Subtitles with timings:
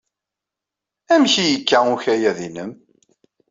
[1.13, 2.71] Amek ay yekka ukayad-nnem?